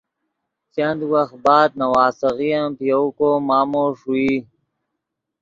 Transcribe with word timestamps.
چند 0.75 0.99
وخت 1.13 1.35
بعد 1.45 1.69
نواسیغے 1.81 2.49
ام 2.59 2.71
پے 2.77 2.85
یؤ 2.89 3.05
کو 3.17 3.29
مامو 3.47 3.83
ݰوئی 3.99 4.33